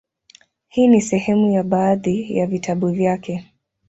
[0.67, 3.45] Hii ni sehemu ya baadhi ya vitabu vyake;